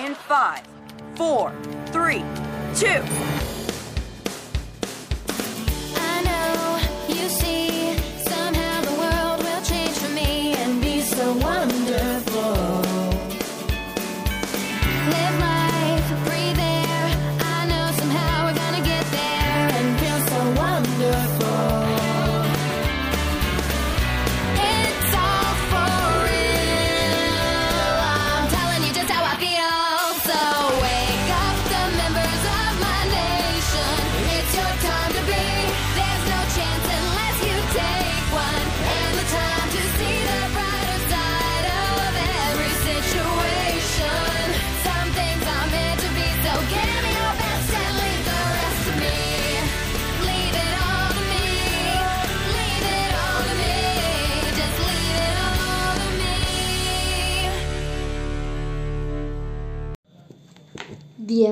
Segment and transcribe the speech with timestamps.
[0.00, 0.62] In five,
[1.14, 1.52] four,
[1.88, 2.24] three,
[2.74, 3.02] two.
[5.94, 7.49] I know you see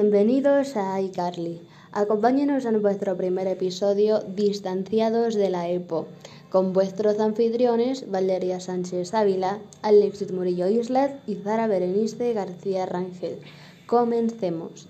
[0.00, 1.60] Bienvenidos a iCarly.
[1.90, 6.06] Acompáñenos en vuestro primer episodio Distanciados de la EPO,
[6.50, 13.40] con vuestros anfitriones Valeria Sánchez Ávila, Alexis Murillo Islet y Zara Berenice García Rangel.
[13.86, 14.86] Comencemos.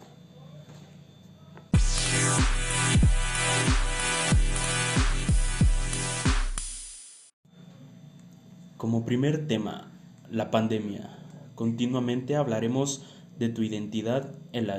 [8.76, 9.90] Como primer tema,
[10.30, 11.16] la pandemia.
[11.54, 13.06] Continuamente hablaremos
[13.38, 14.78] de tu identidad en la.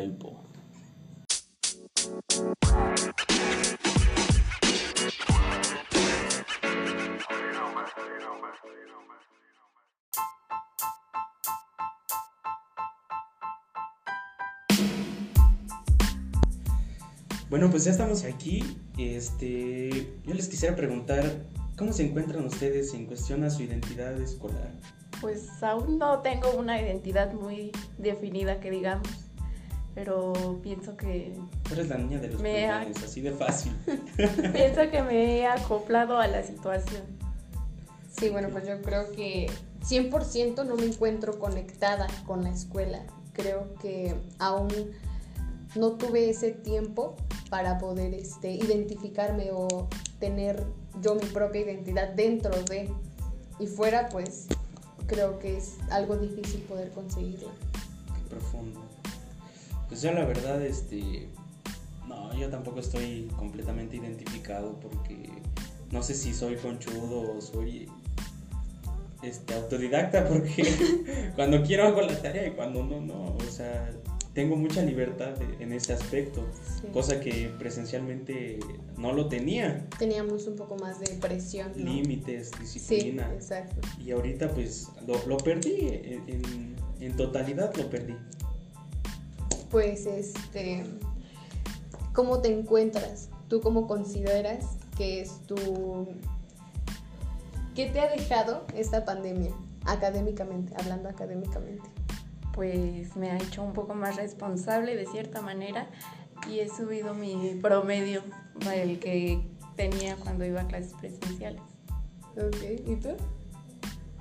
[17.49, 18.63] Bueno, pues ya estamos aquí.
[18.97, 24.71] Este, yo les quisiera preguntar, ¿cómo se encuentran ustedes en cuestión a su identidad escolar?
[25.21, 29.07] Pues aún no tengo una identidad muy definida que digamos,
[29.95, 33.73] pero pienso que Tú eres la niña de los plumones, así de fácil.
[34.53, 37.03] pienso que me he acoplado a la situación.
[38.17, 39.49] Sí, bueno, pues yo creo que
[39.81, 43.03] 100% no me encuentro conectada con la escuela.
[43.33, 44.69] Creo que aún
[45.75, 47.15] no tuve ese tiempo
[47.49, 49.87] para poder este, identificarme o
[50.19, 50.63] tener
[51.01, 52.89] yo mi propia identidad dentro de
[53.59, 54.47] y fuera, pues
[55.09, 57.49] creo que es algo difícil poder conseguirla.
[58.15, 58.79] Qué profundo.
[59.89, 61.27] Pues yo la verdad, este,
[62.07, 65.29] no, yo tampoco estoy completamente identificado porque
[65.91, 67.89] no sé si soy conchudo o soy
[69.23, 73.89] este autodidacta porque cuando quiero hago la tarea y cuando no, no, o sea,
[74.39, 76.47] tengo mucha libertad de- en ese aspecto,
[76.79, 76.87] Sí.
[76.93, 78.57] cosa que presencialmente
[78.95, 81.73] no lo tenía, Teníamos un poco más de presión.
[81.75, 81.83] ¿no?
[81.91, 83.29] límites, Sí, disciplina.
[83.33, 83.81] exacto.
[83.99, 88.15] Y ahorita pues lo, lo perdí, en, en- en totalidad lo perdí.
[89.69, 90.85] Pues, este,
[92.13, 93.27] ¿cómo te encuentras?
[93.49, 96.07] ¿Tú cómo consideras que es tu...
[97.75, 99.51] ¿Qué te ha dejado esta pandemia
[99.85, 101.83] académicamente, hablando académicamente?
[102.59, 105.87] Pues me ha hecho un poco más responsable de cierta manera
[106.51, 108.21] y he subido mi promedio,
[108.75, 109.39] el que
[109.77, 111.61] tenía cuando iba a clases presenciales.
[112.35, 113.11] Ok, ¿y tú?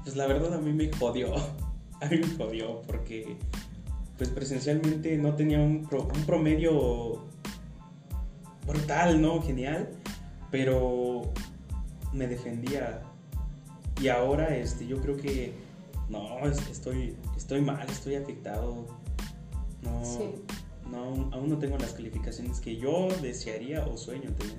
[0.04, 1.34] Pues la verdad a mí me jodió.
[2.00, 3.36] A mí me jodió porque
[4.16, 7.24] pues presencialmente no tenía un, pro- un promedio
[8.68, 9.42] brutal, ¿no?
[9.42, 9.88] Genial.
[10.52, 11.22] Pero
[12.12, 13.02] me defendía.
[14.00, 15.54] Y ahora este, yo creo que
[16.08, 18.86] no, es- estoy, estoy mal, estoy afectado.
[19.82, 20.34] No, Sí.
[20.90, 24.56] no, aún no tengo las calificaciones que yo desearía o sueño tener.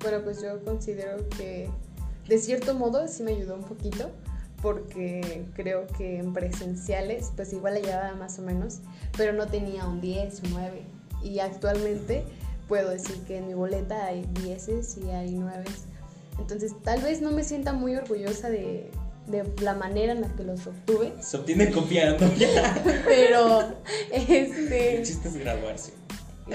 [0.00, 1.68] Bueno, pues yo considero que
[2.28, 4.10] de cierto modo sí me ayudó un poquito
[4.62, 8.78] porque creo que en presenciales pues igual la llevaba más o menos,
[9.16, 10.82] pero no tenía un 10, un 9
[11.24, 12.24] y actualmente
[12.68, 14.68] puedo decir que en mi boleta hay 10
[14.98, 15.64] y hay 9.
[16.38, 18.90] Entonces tal vez no me sienta muy orgullosa de,
[19.28, 22.26] de la manera en la que los obtuve, Se obtiene copiando
[23.04, 23.60] pero
[24.10, 25.02] El este...
[25.02, 25.92] chiste es graduarse.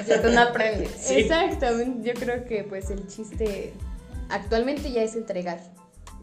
[0.07, 0.89] Ya tú no aprendes.
[0.99, 1.15] Sí.
[1.19, 2.07] Exactamente.
[2.07, 3.73] Yo creo que pues el chiste
[4.29, 5.59] actualmente ya es entregar.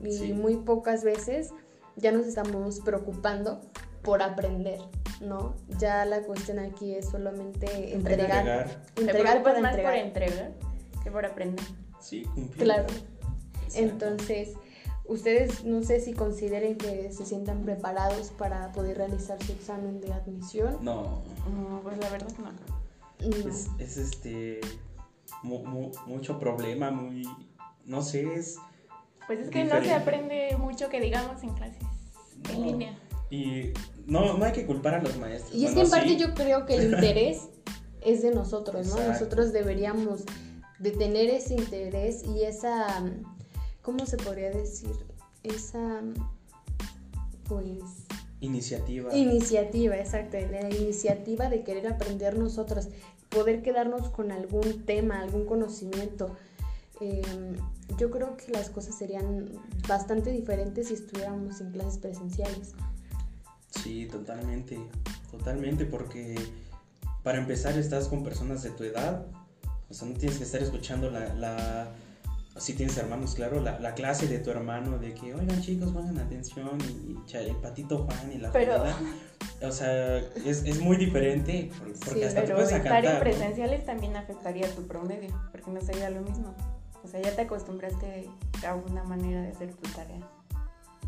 [0.02, 0.32] Y Sí.
[0.32, 1.50] muy pocas veces
[1.96, 3.60] ya nos estamos preocupando
[4.02, 4.78] por aprender,
[5.20, 5.54] ¿no?
[5.78, 8.38] Ya la cuestión aquí es solamente entregar.
[8.38, 8.84] Entregar.
[8.94, 9.92] ¿Te Entregar para más entregar.
[9.94, 10.52] por entregar
[11.04, 11.64] que por aprender?
[12.00, 12.64] Sí, cumplir.
[12.64, 12.86] Claro.
[13.64, 13.78] Exacto.
[13.78, 14.48] Entonces,
[15.10, 20.12] ustedes no sé si consideren que se sientan preparados para poder realizar su examen de
[20.12, 20.78] admisión.
[20.82, 22.52] No, No, pues la verdad que no.
[23.42, 23.50] No.
[23.50, 24.60] es, es, este.
[25.42, 27.22] mu- mu- mucho problema, muy.
[27.84, 28.56] No sé, es.
[29.26, 31.82] Pues es que no se aprende mucho que digamos en clases
[32.52, 32.98] en línea.
[33.30, 33.72] Y
[34.06, 35.54] no, no hay que culpar a los maestros.
[35.54, 37.48] Y es que en parte sí, yo creo que el interés
[38.00, 38.92] es de nosotros, ¿no?
[38.94, 39.12] Exacto.
[39.12, 40.24] Nosotros deberíamos
[40.78, 42.86] de tener ese interés y esa,
[43.82, 44.94] ¿cómo se podría decir?
[45.42, 46.02] Esa,
[47.48, 47.66] pues,
[48.40, 49.14] Iniciativa.
[49.14, 52.88] iniciativa, exacto, la iniciativa de querer aprender nosotros,
[53.28, 56.36] poder quedarnos con algún tema, algún conocimiento.
[57.00, 57.22] Eh,
[57.98, 59.50] yo creo que las cosas serían
[59.88, 62.72] bastante diferentes si estuviéramos en clases presenciales.
[63.82, 64.78] Sí, totalmente,
[65.30, 66.34] totalmente, porque
[67.22, 69.26] para empezar estás con personas de tu edad,
[69.88, 71.92] o sea, no tienes que estar escuchando la, la
[72.60, 76.18] si tienes hermanos, claro, la, la clase de tu hermano, de que, oigan chicos, pongan
[76.18, 78.96] atención, y, y el patito Juan y la Pero- fregada".
[79.62, 82.92] o sea, es, es muy diferente, por- porque Sí, hasta te Pero puedes estar en
[82.92, 83.20] acantar, ¿no?
[83.20, 86.54] presenciales también afectaría tu promedio, porque no sería lo mismo.
[87.02, 88.28] O sea, ya te acostumbraste
[88.66, 90.20] a una manera de hacer tu tarea.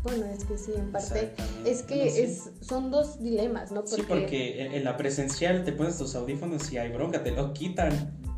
[0.01, 1.33] Bueno, es que sí, en parte.
[1.65, 2.21] Es que Bueno, sí.
[2.21, 3.85] es, son dos dilemas, ¿no?
[3.87, 7.53] Sí, porque en, en la presencial te pones tus audífonos y hay bronca, te lo
[7.53, 8.32] quitan, ¿no?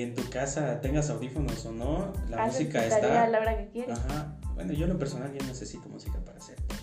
[0.00, 3.24] Y en tu casa tengas audífonos o no, la Haces música está...
[3.24, 3.98] a la hora que quieres.
[3.98, 4.34] Ajá.
[4.54, 6.78] Bueno, yo en lo personal ya necesito música para hacer todo.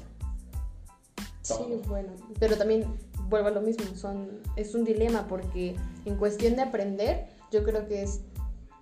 [1.42, 2.10] Sí, bueno,
[2.40, 2.86] pero también
[3.28, 5.76] vuelvo a lo mismo, son, es un dilema porque
[6.06, 8.22] en cuestión de aprender, yo creo que es,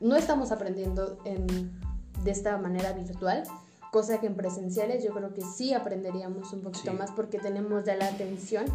[0.02, 1.72] no estamos aprendiendo en-
[2.26, 3.44] de esta manera virtual,
[3.94, 6.98] cosa que en presenciales yo creo que sí aprenderíamos un poquito Sí.
[6.98, 8.66] más porque tenemos ya la atención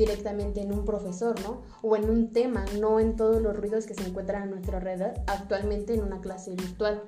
[0.00, 1.62] directamente en un profesor, ¿no?
[1.82, 5.12] O en un tema, no en todos los ruidos que se encuentran a nuestra alrededor
[5.26, 7.02] actualmente en una clase virtual.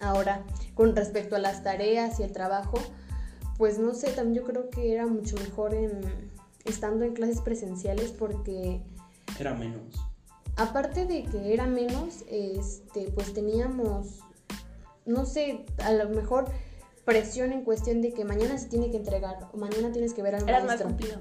[0.00, 0.44] Ahora,
[0.74, 2.78] con respecto a las tareas y el trabajo,
[3.56, 6.00] pues no sé, también yo creo que era mucho mejor en
[6.64, 8.82] estando en clases presenciales porque
[9.38, 9.94] Era menos.
[10.56, 14.18] aparte de que era menos, este, pues teníamos,
[15.06, 16.46] no sé, a lo mejor
[17.04, 20.34] presión en cuestión de que mañana se tiene que entregar o mañana tienes que ver
[20.34, 20.88] al Eras más maestro.
[20.88, 21.18] cumplido.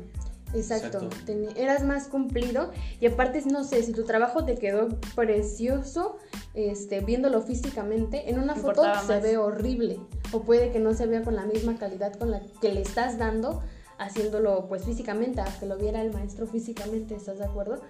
[0.55, 1.31] Exacto, Exacto.
[1.55, 6.17] eras más cumplido y aparte no sé si tu trabajo te quedó precioso,
[6.53, 9.99] este, viéndolo físicamente, en una foto se ve horrible
[10.31, 13.17] o puede que no se vea con la misma calidad con la que le estás
[13.17, 13.61] dando
[13.97, 17.81] haciéndolo pues físicamente, a que lo viera el maestro físicamente, ¿estás de acuerdo?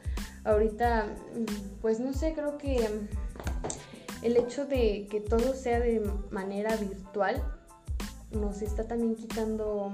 [0.44, 6.02] Ahorita, mm, pues no sé, creo que mm, el hecho de que todo sea de
[6.32, 7.44] manera virtual
[8.32, 9.94] nos está también quitando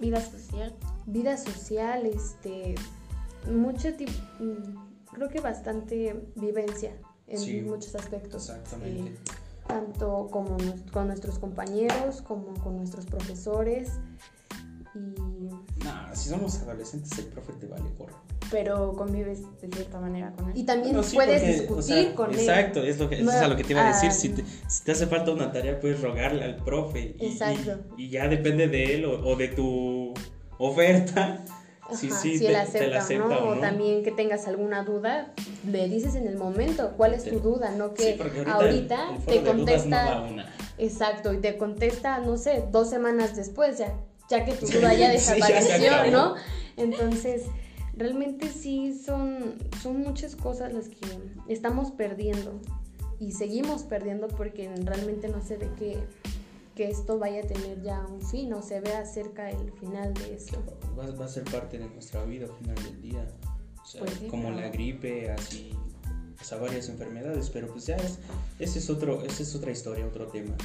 [0.00, 0.74] Vida social.
[1.06, 2.74] vida social, este,
[3.50, 4.12] mucho tipo,
[5.12, 8.48] creo que bastante vivencia en Sí, muchos aspectos.
[8.48, 9.10] exactamente.
[9.10, 9.16] eh,
[9.66, 10.56] tanto como
[10.92, 13.90] con nuestros compañeros, como con nuestros profesores.
[14.94, 18.16] Y Nah, si somos adolescentes, el profe te vale gorro.
[18.50, 20.56] Pero convives de cierta manera con él.
[20.58, 22.88] Y también sí, puedes porque, discutir o sea, con Exacto, él.
[22.88, 24.08] es lo que, No, es a lo que te iba a decir.
[24.10, 27.14] ah, Si te, si te hace falta una tarea, puedes rogarle al profe.
[27.18, 27.78] Y, Exacto.
[27.96, 30.12] Y, y ya depende de él o, o de tu
[30.58, 31.40] oferta.
[31.92, 33.34] Si, Ajá, sí, si te, él te la acepta, acepta ¿no?
[33.36, 35.32] o O también que tengas alguna duda,
[35.68, 39.08] le dices en el momento cuál es tu duda, no Sí, que porque ahorita, ahorita,
[39.10, 40.04] el, el foro te de dudas contesta.
[40.04, 40.54] no da una.
[40.78, 43.92] Exacto, y te contesta, no sé, dos semanas después, ya,
[44.28, 46.10] ya que tu duda ya Sí, ya se desapareció.
[46.12, 46.34] ¿no?
[46.76, 47.42] Entonces,
[48.00, 51.06] realmente sí son, son muchas cosas las que
[51.48, 52.58] estamos perdiendo
[53.18, 55.98] y seguimos perdiendo porque realmente no se ve que,
[56.74, 60.34] que esto vaya a tener ya un fin o se vea cerca el final de
[60.34, 60.64] esto.
[60.98, 63.28] Va, va a ser parte de nuestra vida al final del día.
[63.82, 65.76] O sea, Pues sí, como la gripe, así,
[66.40, 68.18] o sea, varias enfermedades, pero pues ya es,
[68.58, 70.56] ese es otro, esa es otra historia, otro tema.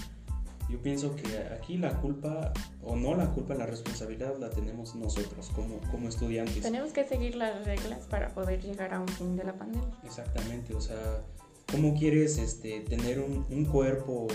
[0.69, 2.51] Yo pienso que aquí la culpa,
[2.83, 6.63] o no la culpa, la responsabilidad la tenemos nosotros como, como estudiantes.
[6.63, 9.95] Tenemos que seguir las reglas para poder llegar a un fin de la pandemia.
[10.03, 11.21] Exactamente, o sea,
[11.71, 14.27] ¿cómo quieres este, tener un, un cuerpo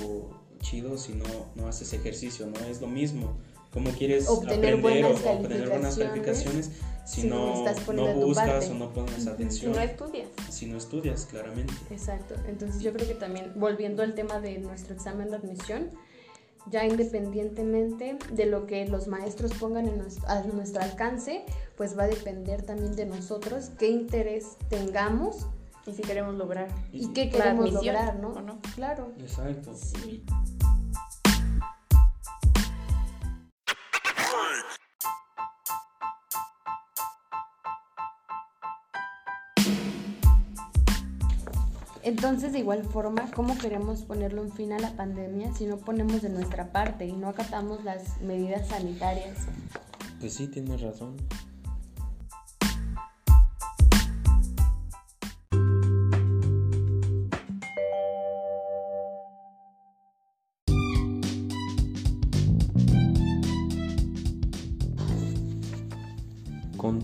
[0.60, 1.24] chido si no,
[1.56, 2.46] no haces ejercicio?
[2.46, 3.36] No es lo mismo.
[3.72, 6.70] ¿Cómo quieres Obtener aprender buenas o obtener buenas calificaciones
[7.04, 9.22] si, si no no, buscas o no pones Ujú.
[9.22, 9.72] Si atención?
[9.72, 10.28] no estudias.
[10.48, 11.72] Si no estudias, claramente.
[11.90, 15.90] Exacto, entonces yo creo que también, volviendo al tema de nuestro examen de admisión,
[16.66, 21.44] ya independientemente de lo que los maestros pongan en nuestro, a nuestro alcance,
[21.76, 25.46] pues va a depender también de nosotros qué interés tengamos
[25.86, 26.68] Y si queremos lograr.
[26.92, 28.28] y qué La queremos lograr, ¿no?
[28.34, 28.60] ¿o no?
[28.74, 29.12] Claro.
[29.18, 29.72] Exacto.
[29.74, 30.24] Sí.
[42.02, 46.22] Entonces, de igual forma, ¿cómo queremos ponerlo en fin a la pandemia si no ponemos
[46.22, 49.36] de nuestra parte y no acatamos las medidas sanitarias?
[50.18, 51.16] Pues sí, tienes razón.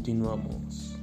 [0.06, 0.96] continuamos.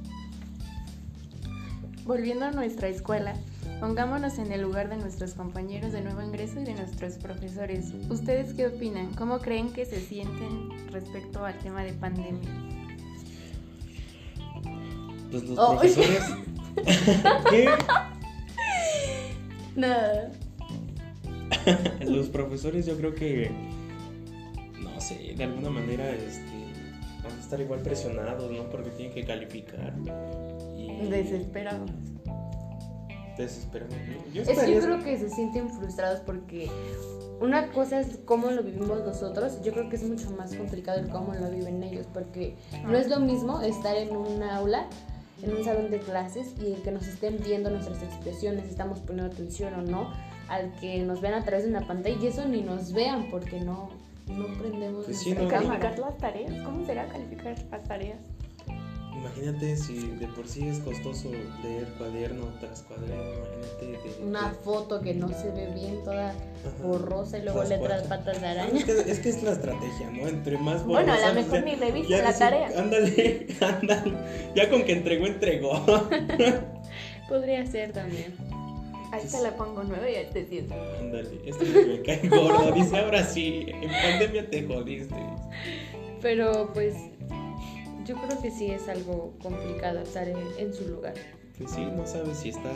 [2.04, 3.34] Volviendo a nuestra escuela,
[3.80, 7.92] pongámonos en el lugar de nuestros compañeros de nuevo ingreso y de nuestros profesores.
[8.08, 9.12] ¿Ustedes qué opinan?
[9.14, 12.50] ¿Cómo creen que se sienten respecto al tema de pandemia?
[15.30, 15.72] Pues los Oh.
[15.72, 16.24] profesores.
[17.50, 17.68] ¿Qué?
[19.76, 20.30] Nada.
[22.00, 23.50] Los profesores yo creo que,
[24.80, 26.42] no sé, de alguna manera este,
[27.22, 28.64] van a estar igual presionados, ¿no?
[28.70, 29.94] Porque tienen que calificar.
[30.76, 31.90] Y Desesperados.
[33.36, 33.94] Desesperados.
[34.32, 36.70] Yo Es que yo creo que se sienten frustrados porque
[37.40, 41.08] una cosa es cómo lo vivimos nosotros, yo creo que es mucho más complicado el
[41.08, 44.86] cómo lo viven ellos, porque no es lo mismo estar en un aula,
[45.42, 49.00] en un salón de clases y el que nos estén viendo nuestras expresiones, si estamos
[49.00, 50.12] poniendo atención o no,
[50.48, 53.60] al que nos vean a través de una pantalla y eso ni nos vean porque
[53.60, 53.90] no,
[54.28, 55.80] no prendemos Pues sí, nuestra no, cámara.
[55.80, 56.64] ¿Calificar las tareas?
[56.64, 58.18] ¿Cómo será calificar las tareas?
[59.24, 61.30] Imagínate si de por sí es costoso
[61.62, 64.24] leer cuaderno tras cuaderno, imagínate de...
[64.24, 66.82] Una foto que no se ve bien, toda Ajá.
[66.86, 68.08] borrosa y luego letras cuatro.
[68.08, 68.78] patas de araña.
[68.78, 70.28] Es que, es que es la estrategia, ¿no?
[70.28, 72.68] Entre más Bueno, a lo borrosa, mejor ya- ni revisa ya la tarea.
[72.78, 74.12] Ándale, ándale.
[74.54, 75.84] Ya con que entregó, entregó.
[77.28, 78.34] Podría ser también.
[79.10, 80.74] Ahí se la pongo nueve y ahí te siento.
[81.00, 82.72] Ándale, esto es me cae gordo.
[82.72, 85.14] Dice, ahora sí, en pandemia te jodiste.
[86.20, 86.94] Pero pues
[88.06, 91.14] yo creo que sí es algo complicado estar en, en su lugar.
[91.58, 92.70] Pues sí, no sabes si está,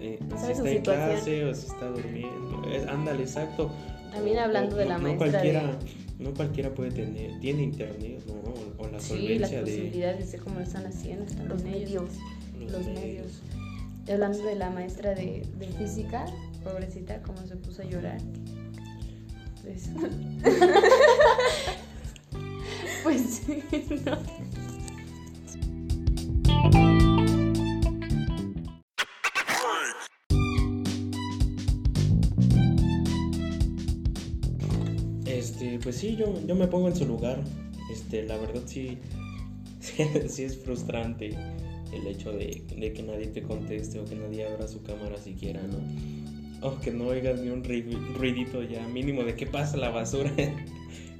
[0.00, 0.82] eh, si está en situación.
[0.82, 2.62] clase o si está durmiendo.
[2.68, 3.70] Eh, ándale, exacto.
[4.12, 8.34] También hablando de la no maestra Cualquiera, de- No cualquiera puede tener, tiene internet, ¿no?
[8.34, 11.62] O, o la Sí, las solvencia de posibilidades de cómo lo están haciendo están Los
[11.64, 12.10] medios.
[12.70, 13.40] los medios.
[14.06, 16.26] Y hablando de la maestra de, de física,
[16.62, 18.18] pobrecita, cómo se puso a llorar.
[19.62, 19.88] Pues,
[23.04, 23.42] pues
[24.06, 24.18] no.
[35.26, 37.44] Este, pues sí, yo, yo me pongo en su lugar.
[37.92, 38.98] Este, la verdad sí,
[39.80, 41.36] sí es frustrante
[41.92, 45.60] el hecho de, de que nadie te conteste o que nadie abra su cámara siquiera,
[45.62, 46.66] ¿no?
[46.66, 50.32] O que no oigas ni un ruidito ya mínimo de que pasa la basura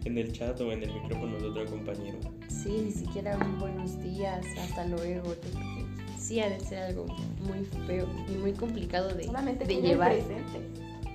[0.05, 2.19] en el chat o en el micrófono de otro compañero.
[2.49, 5.25] Sí, ni siquiera un buenos días, hasta luego.
[5.35, 7.05] yo creo que Sí, ha de ser algo
[7.47, 10.13] muy feo y muy complicado de, Solamente de llevar.
[10.13, 10.61] presente.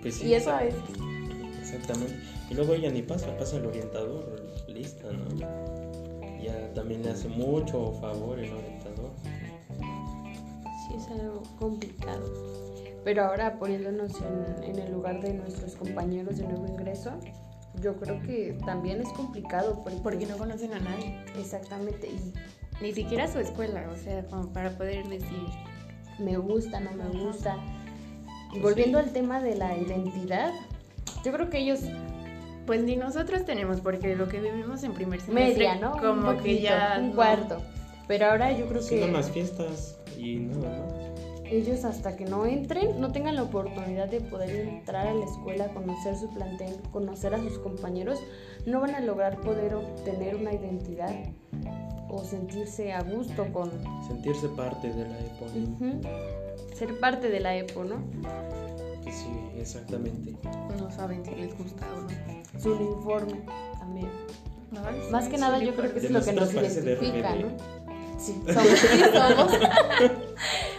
[0.02, 1.60] Pues sí, Y eso exact- es.
[1.62, 2.14] Exactamente.
[2.50, 5.36] Y luego ella ni pasa, pasa el orientador, lista, ¿no?
[6.44, 9.12] Ya también le hace mucho favor el orientador.
[10.88, 12.32] Sí, es algo complicado.
[13.04, 17.12] Pero ahora poniéndonos en, en el lugar de nuestros compañeros de nuevo ingreso,
[17.82, 21.16] yo creo que también es complicado porque, Porque no conocen a nadie.
[21.38, 22.34] exactamente y
[22.82, 25.48] Ni siquiera su escuela, o sea, como para poder decir.
[26.20, 27.58] me gusta, no me gusta.
[28.54, 29.06] Y volviendo sí.
[29.06, 30.52] al tema de la identidad,
[31.24, 31.82] yo creo que ellos
[32.66, 35.92] Pues ni nosotros tenemos, porque lo que vivimos en primer semestre, media, ¿no?
[35.98, 36.98] como un que ya.
[37.00, 37.16] un no.
[37.16, 37.62] cuarto.
[38.08, 41.09] Pero ahora yo creo que las fiestas y nada más.
[41.52, 45.68] Ellos hasta que no entren, no tengan la oportunidad de poder entrar a la escuela,
[45.70, 48.20] conocer su plantel, conocer a sus compañeros,
[48.66, 51.14] no van a lograr poder obtener una identidad
[52.10, 53.72] o sentirse a gusto con
[54.08, 55.46] Sentirse parte de la EPO.
[55.56, 56.02] ¿no?
[56.74, 57.98] ser parte de la EPO, ¿no?
[59.04, 59.28] Que sí,
[59.58, 60.36] exactamente.
[60.78, 62.60] No saben si les gusta o no.
[62.62, 63.42] Su uniforme
[63.78, 64.10] también.
[65.12, 67.36] Más que nada yo creo que De es lo que nos identifica.
[67.36, 67.48] ¿no?
[68.18, 69.52] Sí, somos, sí, somos.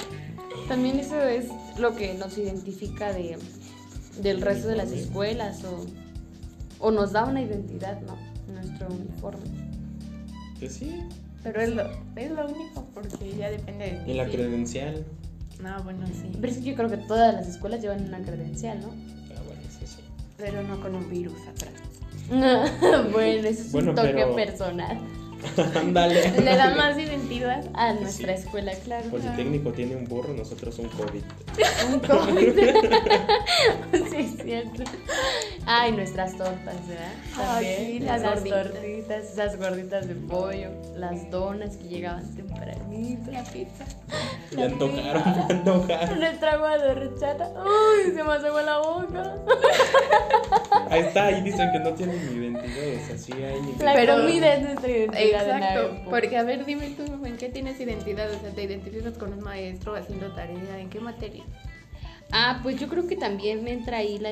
[0.70, 1.46] También eso es
[1.80, 3.36] lo que nos identifica de,
[4.22, 5.84] del resto de las escuelas o,
[6.78, 8.16] o nos da una identidad, ¿no?
[8.54, 9.42] Nuestro uniforme.
[10.60, 10.96] Pues sí.
[11.42, 11.82] Pero es lo,
[12.14, 14.12] es lo único, porque ya depende de ti.
[14.12, 14.30] Y la sí.
[14.30, 15.04] credencial.
[15.60, 16.30] No, bueno, sí.
[16.40, 18.88] Pero es que yo creo que todas las escuelas llevan una credencial, ¿no?
[19.36, 20.02] Ah, bueno, eso sí.
[20.36, 21.72] Pero no con un virus atrás.
[23.12, 25.00] bueno, eso es Bueno, un toque pero- personal.
[25.74, 26.30] Ándale.
[26.40, 27.64] Le da más identidad.
[27.74, 28.42] A nuestra Sí.
[28.44, 29.08] escuela, claro.
[29.10, 31.22] Politécnico tiene un burro, nosotros un COVID.
[31.92, 32.58] Un COVID.
[34.50, 34.82] cierto.
[35.66, 37.12] Ay, nuestras tortas, ¿verdad?
[37.36, 37.86] Ay, También.
[37.86, 38.72] sí, las gorditas.
[38.72, 43.30] tortitas, esas gorditas de pollo, las donas que llegaban tempranito.
[43.30, 43.84] La pizza.
[44.56, 46.18] Me antojaron, me antojaron.
[46.18, 47.52] Nuestra agua de horchata.
[47.62, 49.36] Uy, se me hace agua la boca.
[50.90, 53.00] Ahí está, ahí dicen que no tienen ni identidad.
[53.00, 53.60] O sea, sí hay.
[53.78, 55.48] La Pero- comida es nuestra identidad.
[55.48, 58.28] Exacto, porque a ver, dime tú, ¿en qué tienes identidad?
[58.28, 60.80] O sea, ¿te identificas con un maestro haciendo tarea?
[60.80, 61.44] ¿En qué materia?
[62.32, 64.30] Ah, pues yo creo que también entra ahí la,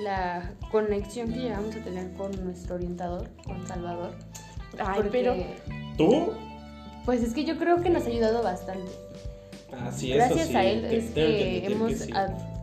[0.00, 4.12] la conexión que llegamos a tener con nuestro orientador, con Salvador.
[4.78, 5.34] Ay, Porque- pero
[5.96, 6.32] ¿Tú?
[7.04, 8.90] Pues es que yo creo que nos ha ayudado bastante.
[9.72, 12.12] Ah, sí, eso Gracias sí, a él te- es que hemos sí.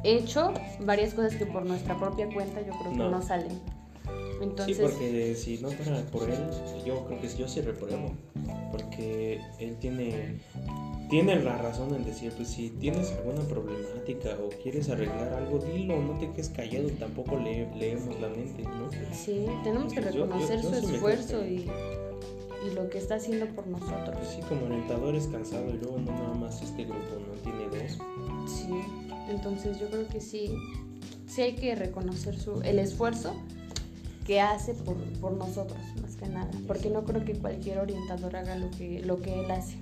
[0.03, 3.09] hecho varias cosas que por nuestra propia cuenta yo creo que No.
[3.09, 3.59] no, salen.
[4.43, 6.37] Entonces, Sí, porque si no fuera por él,
[6.85, 8.11] yo creo que yo sí repruebo.
[8.71, 10.39] Porque él tiene,
[11.09, 16.01] tiene la razón en decir, pues si tienes alguna problemática o quieres arreglar algo, dilo,
[16.01, 18.89] no te quedes callado, tampoco le, leemos la mente, ¿no?
[19.13, 21.69] sí, tenemos que Yo- yo- reconocer yo su esfuerzo y,
[22.67, 24.15] y lo que está haciendo por nosotros.
[24.17, 27.33] Pues sí, como orientador es cansado y luego no nada más este grupo, ¿no?
[27.43, 27.97] Tiene dos.
[28.47, 28.73] Sí,
[29.29, 30.55] entonces yo creo que sí,
[31.27, 33.35] sí hay que reconocer su, el esfuerzo
[34.25, 38.55] que hace por, por nosotros, más que nada, porque no creo que cualquier orientador haga
[38.55, 39.77] lo que, lo que él hace.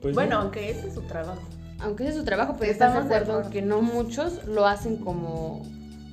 [0.00, 0.42] Pues Bueno, no.
[0.42, 1.42] aunque ese es su trabajo.
[1.80, 3.50] Aunque ese es su trabajo, pero de Estamos de acuerdo acuerdo.
[3.50, 5.62] que no muchos lo hacen como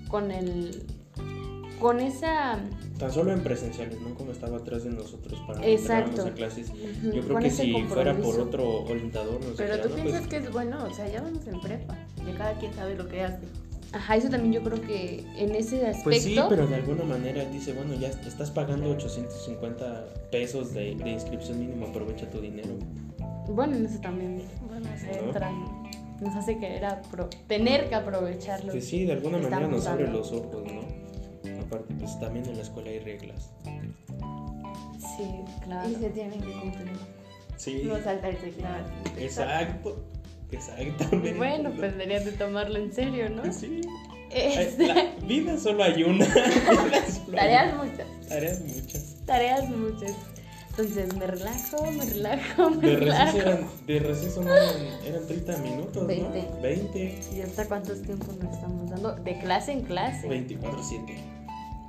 [0.10, 0.84] con el
[1.80, 2.60] con esa
[3.00, 4.14] Tan solo en presenciales, ¿no?
[4.14, 6.24] Como estaba atrás de nosotros para Exacto.
[6.28, 6.70] a clases.
[6.70, 8.44] Ujú, Yo creo con que si fuera por compromiso.
[8.44, 9.96] otro orientador, no sé Pero tú ¿no?
[9.96, 11.98] piensas Pues, que es bueno, o sea, ya vamos en prepa.
[12.28, 13.40] Ya cada quien sabe lo que hace.
[13.94, 17.44] Ajá, eso también yo creo que en ese aspecto Pues sí, pero de alguna manera
[17.46, 22.70] dice, bueno, ya estás pagando 850 pesos de, de inscripción mínimo, aprovecha tu dinero.
[23.50, 25.28] bueno, en eso también Bueno, se ¿No?
[25.28, 25.52] entra.
[26.22, 28.72] nos hace querer apro- tener que aprovecharlo.
[28.72, 30.82] Pues sí, de alguna manera nos abre los ojos, ¿no?
[31.62, 33.50] Aparte, pues también en la escuela hay reglas.
[35.00, 35.26] Sí,
[35.66, 35.90] claro.
[35.90, 36.92] Y se tienen que cumplir.
[37.58, 38.86] Sí, No saltarse claro.
[39.20, 40.04] exacto,
[40.52, 41.34] exactamente.
[41.34, 43.52] Bueno, pues deberías de tomarlo en serio, ¿no?
[43.52, 43.82] Sí.
[44.30, 46.26] Este, La vida solo hay una.
[47.36, 49.16] Tareas muchas, Tareas muchas.
[49.26, 50.12] tareas muchas.
[50.70, 53.26] Entonces me relajo, me relajo, me De relajo.
[53.38, 56.44] receso eran, de receso no eran, eran 30 minutos, Veinte.
[56.50, 56.62] ¿no?
[56.62, 57.20] 20.
[57.36, 59.16] ¿Y hasta cuántos tiempos nos estamos dando?
[59.16, 60.30] De clase en clase.
[60.30, 61.18] 24-7.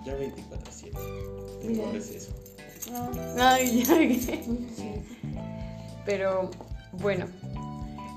[0.04, 1.60] Ya 24-7.
[1.60, 2.32] Tengo receso.
[3.38, 3.94] Ay, ya.
[6.04, 6.50] Pero
[7.00, 7.26] bueno,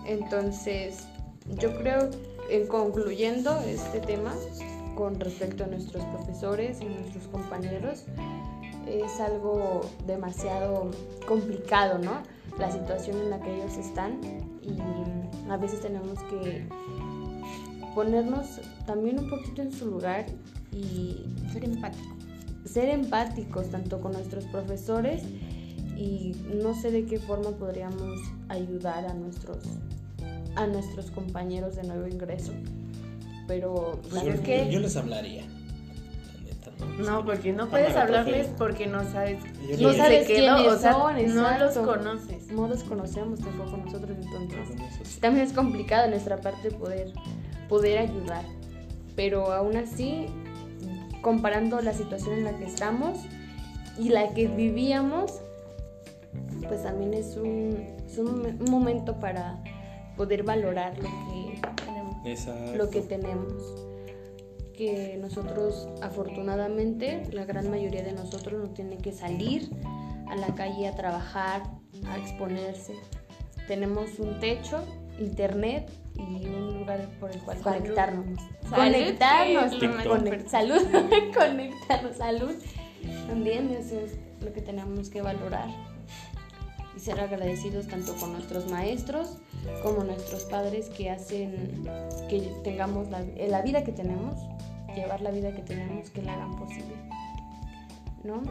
[0.06, 1.08] entonces
[1.60, 2.10] yo creo,
[2.50, 4.34] en concluyendo este tema
[4.96, 8.06] con respecto a nuestros profesores y nuestros compañeros,
[8.88, 10.92] es algo demasiado
[11.28, 12.22] complicado, ¿no?
[12.58, 14.20] La situación en la que ellos están
[14.62, 14.78] y
[15.50, 16.68] a veces tenemos que
[17.94, 20.26] ponernos también un poquito en su lugar
[20.72, 22.16] y Ser empático.
[22.66, 25.24] ser empáticos tanto con nuestros profesores
[25.96, 29.60] y no sé de qué forma podríamos ayudar a nuestros
[30.56, 32.54] a nuestros compañeros de nuevo ingreso
[33.48, 35.44] pero Pues la yo, verdad es que yo les hablaría.
[36.98, 37.04] ¿no?
[37.04, 40.78] No, porque no puedes hablarles porque no sabes quién no sabes se quedó, quiénes o
[40.80, 42.48] sea, son, no los conoces.
[42.52, 47.14] no los conocemos tampoco nosotros entonces también es complicado de nuestra parte poder
[47.70, 48.44] poder ayudar
[49.16, 50.26] pero aún así
[51.22, 53.20] comparando la situación en la que estamos
[53.98, 55.32] y la que vivíamos
[56.68, 59.62] pues también es un momento para
[60.16, 62.76] poder valorar lo que tenemos Exacto.
[62.76, 63.54] lo que tenemos.
[64.74, 69.70] Que nosotros afortunadamente la gran mayoría de nosotros no tiene que salir
[70.28, 71.64] a la calle a trabajar
[72.08, 72.94] a exponerse.
[73.68, 74.84] Tenemos un techo
[75.18, 77.78] internet y un lugar por el cual Salud.
[77.78, 78.40] conectarnos.
[78.70, 79.70] Salud, conectarnos.
[79.72, 80.50] Que es lo más conec- importante.
[80.50, 80.82] salud.
[81.34, 82.18] Conectarnos.
[82.18, 82.56] Salud.
[83.28, 85.70] También eso es lo que tenemos que valorar
[86.96, 89.38] y ser agradecidos tanto con nuestros maestros
[89.84, 91.84] como nuestros padres que hacen
[92.30, 94.36] que tengamos la, eh, la vida que tenemos,
[94.96, 96.96] llevar la vida que tenemos, que la hagan posible.
[98.24, 98.42] ¿No?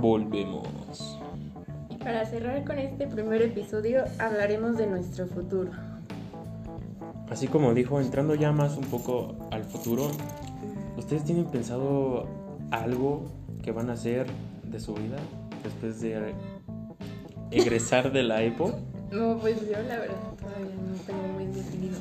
[0.00, 1.18] Volvemos.
[1.88, 5.91] Y para cerrar con este primer episodio hablaremos de nuestro futuro.
[7.32, 10.10] Así como dijo, entrando ya más un poco al futuro,
[10.98, 12.26] ¿ustedes tienen pensado
[12.70, 13.24] algo
[13.62, 14.26] que van a hacer
[14.64, 15.16] de su vida
[15.64, 16.34] después de
[17.50, 18.74] egresar de la EPO?
[19.10, 21.98] No, pues yo la verdad todavía no tengo muy definido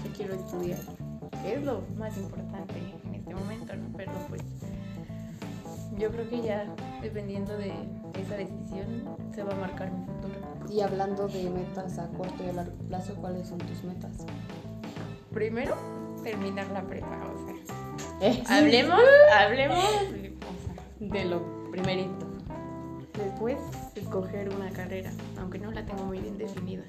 [0.00, 0.78] qué quiero estudiar.
[1.42, 3.96] Que es lo más importante en este momento, ¿no?
[3.96, 4.42] Pero pues
[5.98, 7.72] yo creo que ya dependiendo de
[8.20, 10.34] esa decisión se va a marcar mi futuro.
[10.70, 14.24] Y hablando de metas a corto y a largo plazo, ¿cuáles son tus metas?
[15.32, 15.74] Primero,
[16.22, 18.28] terminar la prepa, o sea.
[18.28, 19.00] Eh, Hablemos,
[19.36, 19.84] hablemos.
[21.00, 22.26] de lo primerito.
[23.14, 23.58] Después,
[23.94, 26.84] escoger una carrera, aunque no la tengo muy bien definida.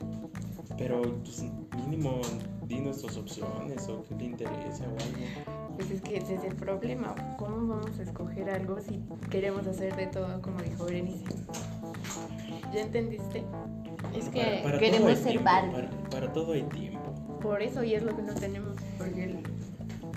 [0.78, 1.44] Pero pues,
[1.88, 2.22] mínimo
[2.68, 5.76] dinos tus opciones o qué te interesa o algo.
[5.76, 7.14] Pues es que ese es el problema.
[7.38, 11.26] ¿Cómo vamos a escoger algo si queremos hacer de todo, como dijo Berenice?
[12.74, 13.44] ¿Ya entendiste?
[14.16, 15.72] Es que para queremos ser tiempo, Barbie.
[15.72, 17.00] para- Para todo hay tiempo.
[17.44, 19.44] Por eso, y es lo que no tenemos, porque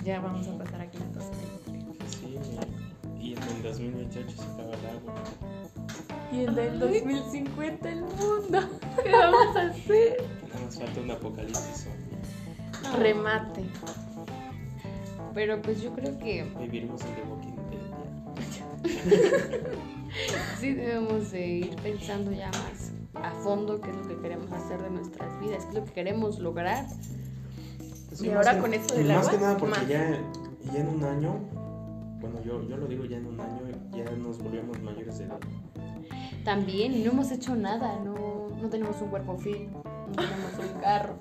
[0.05, 2.11] ya vamos a pasar aquí en 2023.
[2.11, 2.39] Sí,
[3.19, 5.13] y en el 2028 se acaba el agua.
[6.31, 8.59] Y en el 2050 el mundo.
[9.03, 10.23] ¿Qué vamos a hacer?
[10.47, 12.97] Nada más falta un apocalipsis zombie.
[12.97, 13.65] Remate.
[15.33, 17.57] Pero pues yo creo que Viviremos en The Walking
[18.81, 19.67] Dead.
[20.59, 24.81] sí debemos de ir pensando ya más a fondo qué es lo que queremos hacer
[24.81, 26.85] de nuestras vidas, qué es lo que queremos lograr.
[28.17, 29.87] Pues Y más ahora que- con esto del Más agua, que nada porque más.
[29.87, 30.19] ya,
[30.73, 31.35] ya en un año,
[32.19, 35.39] bueno, yo, yo lo digo ya en un año, ya nos volvemos mayores de edad.
[36.43, 38.15] También y no hemos hecho nada, no,
[38.61, 41.15] no tenemos un cuerpo fit, no tenemos un carro,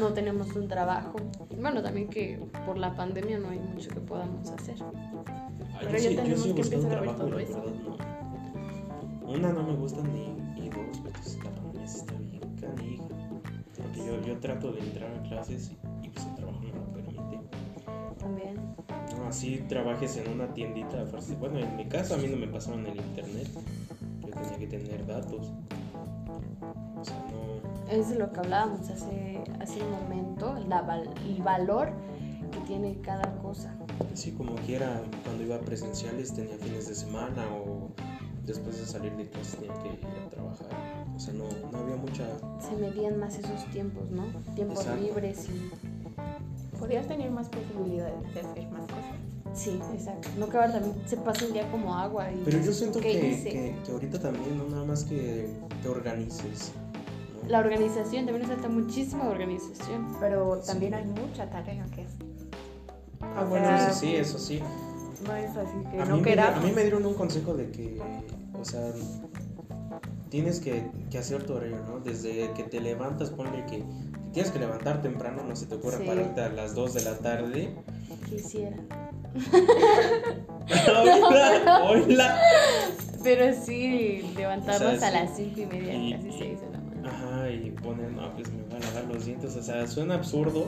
[0.00, 1.16] no tenemos un trabajo.
[1.60, 4.76] Bueno, también que por la pandemia no hay mucho que podamos hacer.
[4.82, 7.60] Ay, Pero yo, ya sí, yo tenemos sigo que empezar a ver todo eso.
[7.62, 7.72] verdad
[9.20, 9.28] no.
[9.32, 10.24] Una no me gusta ni,
[10.60, 13.04] y dos, pues la pandemia sí está bien canija.
[13.76, 15.78] Porque yo, yo trato de entrar a clases y,
[18.22, 18.56] También.
[19.28, 21.04] Así trabajes en una tiendita.
[21.40, 23.48] Bueno, en mi caso a mí no me pasaron el internet.
[24.20, 25.52] Yo tenía que tener datos.
[26.98, 27.90] O sea, no.
[27.90, 31.92] Es de lo que hablábamos hace, hace un momento, la el valor
[32.52, 33.74] que tiene cada cosa.
[34.14, 37.90] Sí, como quiera, cuando iba a presenciales tenía fines de semana o
[38.44, 40.68] después de salir de clase tenía que ir a trabajar.
[41.14, 42.26] O sea, no, no había mucha.
[42.60, 44.24] Se medían más esos tiempos, ¿no?
[44.54, 45.02] Tiempos Exacto.
[45.02, 45.91] libres y...
[46.82, 49.14] Podrías tener más posibilidades de hacer más cosas.
[49.54, 50.28] Sí, exacto.
[50.36, 52.28] No que ahora también se pasa el día como agua.
[52.32, 55.48] Y Pero yo siento ¿qué que, que, que ahorita también, no nada más que
[55.80, 56.72] te organices.
[57.44, 57.48] ¿no?
[57.48, 60.08] La organización, también nos falta muchísima organización.
[60.18, 62.26] Pero también hay mucha tarea que hacer.
[63.20, 64.60] Ah, O bueno, sea, eso sí, eso sí.
[65.24, 66.64] No es así que A no mí, me, queramos.
[66.64, 68.00] a mí me dieron un consejo de que,
[68.60, 68.90] o sea,
[70.30, 72.00] tienes que, que hacer tu horario, ¿no?
[72.00, 73.84] Desde que te levantas, ponle que
[74.32, 76.04] tienes que levantar temprano, no se te ocurre Sí.
[76.04, 77.74] pararte a las 2 de la tarde.
[78.28, 78.76] Quisiera.
[80.88, 82.40] Hola, hola.
[83.22, 86.78] Pero sí, levantarnos O sea, a las cinco y media, Y- casi seis de la
[86.78, 87.08] mañana.
[87.10, 89.54] Ajá, y ponen, no, pues me voy a lavar los dientes.
[89.56, 90.66] O sea, suena absurdo,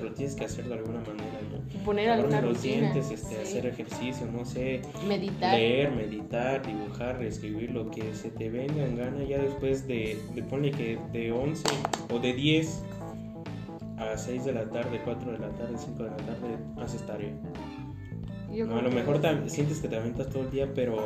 [0.00, 1.84] pero tienes que hacerlo de alguna manera, ¿no?
[1.84, 2.92] Poner Lavarme alguna los rutina.
[2.92, 3.40] dientes, este, sí.
[3.42, 5.54] hacer ejercicio, no sé, Meditar.
[5.54, 9.22] leer, meditar, dibujar, escribir lo que se te venga en gana.
[9.24, 11.64] Ya después de, de ponle que de 11
[12.12, 12.84] o de 10
[13.98, 17.32] a 6 de la tarde, 4 de la tarde, 5 de la tarde, haces tarea.
[18.52, 20.96] Yo No, a lo mejor te- sientes que te aventas todo el día, pero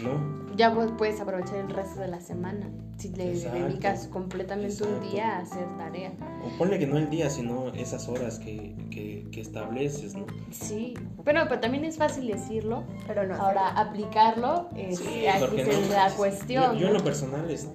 [0.00, 0.47] no.
[0.58, 2.68] Ya vos puedes aprovechar el resto de la semana.
[2.98, 3.58] Si le Exacto.
[3.60, 5.10] dedicas completamente un Exacto.
[5.12, 6.12] día a hacer tarea.
[6.44, 10.26] O ponle que no el día, sino esas horas que, que, que estableces, ¿no?
[10.50, 10.94] Sí.
[11.24, 12.82] Pero, pero también es fácil decirlo.
[13.06, 16.72] Pero no Ahora, aplicarlo es, Sí, aquí porque es no, la cuestión.
[16.74, 17.72] Yo, yo en lo personal, este,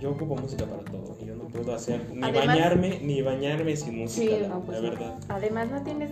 [0.00, 1.16] yo ocupo música para todo.
[1.20, 4.60] y Yo no puedo hacer ni Además- bañarme, ni bañarme sin música, Sí, la, no,
[4.60, 4.90] pues la no.
[4.94, 5.14] verdad.
[5.28, 6.10] Además no tienes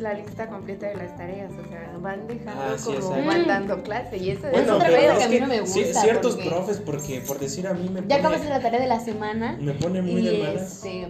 [0.00, 3.22] la lista completa de las tareas, o sea, van dejando Ah, sí, como exacto.
[3.24, 6.00] mandando clase y eso Bueno, es otra es que a mí no me sí, gusta,
[6.02, 9.00] ciertos porque- profes, porque por decir a mí me Ya acabas la tarea de la
[9.00, 9.56] semana.
[9.60, 10.84] me pone muy Y, de malas.
[10.84, 11.08] este,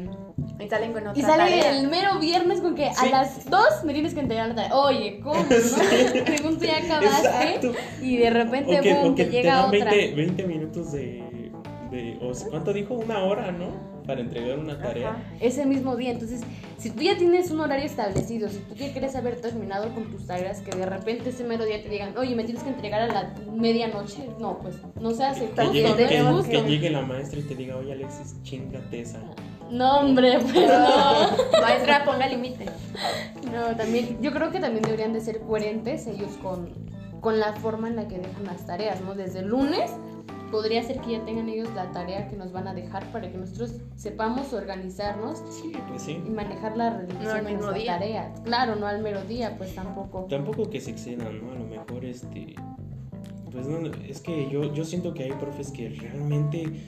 [0.59, 1.79] y salen con otra y sale tarea.
[1.79, 3.09] el mero viernes con que a Sí.
[3.11, 4.75] las 2 me tienes que entregar la tarea.
[4.77, 5.40] Oye, ¿cómo?
[5.40, 5.46] ¿no?
[6.37, 7.27] Según tú ya acabaste.
[7.29, 7.72] Exacto.
[8.03, 9.90] Y de repente, O que, boom, o que te te llega dan otra.
[9.90, 11.51] 20, 20 minutos de,
[11.90, 12.94] de o sea, ¿Cuánto dijo?
[12.94, 13.96] Una hora, ¿no?
[14.07, 15.11] Para entregar una tarea.
[15.11, 15.23] Ajá.
[15.40, 16.12] ese mismo día.
[16.12, 16.42] Entonces,
[16.79, 20.27] si tú ya tienes un horario establecido, si tú ya quieres haber terminado con tus
[20.27, 23.07] tareas, que de repente ese mero día te digan, oye, me tienes que entregar a
[23.09, 27.40] la medianoche, no, pues no se hace Que llegue, no que- que llegue la maestra
[27.40, 29.19] y te diga, oye Alexis, chingate esa.
[29.71, 31.61] No, hombre, pues no.
[31.61, 32.66] Maestra, ponga límite.
[33.53, 36.69] No, también, yo creo que también deberían de ser coherentes ellos con,
[37.21, 39.16] con la forma en la que dejan las tareas, ¿no?
[39.16, 39.90] Desde el lunes
[40.51, 43.39] podría ser que ya tengan ellos la tarea que nos van a dejar para que
[43.39, 46.21] nosotros sepamos organizarnos Sí, pues sí.
[46.27, 47.93] y manejar la realización No de nuestra día.
[47.99, 48.35] tarea.
[48.45, 50.27] Claro, no al mero día, pues tampoco.
[50.29, 51.53] Tampoco que se excedan, ¿no?
[51.53, 52.55] A lo mejor este.
[53.53, 53.79] Pues no,
[54.09, 56.85] es que yo, yo siento que hay profes que realmente.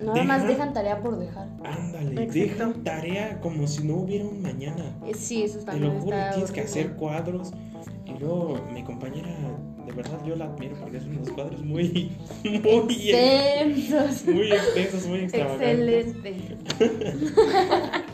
[0.00, 1.48] Nada más dejan- dejan tarea por dejar.
[1.64, 2.32] Ándale, Exacto.
[2.32, 4.96] dejan tarea como si no hubiera un mañana.
[5.06, 7.52] Eh, Sí, eso Te también lo juro, tienes que hacer cuadros.
[8.14, 9.28] Y luego mi compañera,
[9.86, 12.10] de verdad yo la admiro porque hacen unos cuadros muy,
[12.44, 14.26] muy, Extensos.
[14.34, 16.06] muy extensos, muy extravagantes.
[16.16, 16.58] Excelente.